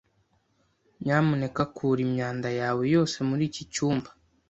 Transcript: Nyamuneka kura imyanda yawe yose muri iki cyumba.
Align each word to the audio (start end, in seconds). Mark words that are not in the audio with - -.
Nyamuneka 1.01 1.61
kura 1.75 1.99
imyanda 2.07 2.49
yawe 2.59 2.83
yose 2.95 3.17
muri 3.29 3.43
iki 3.49 3.63
cyumba. 3.73 4.09